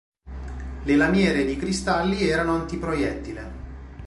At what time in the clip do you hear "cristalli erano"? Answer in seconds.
1.57-2.53